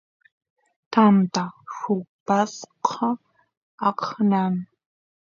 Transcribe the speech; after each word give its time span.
tanta 0.93 1.43
rupasqa 1.79 3.07
aqnan 3.89 4.53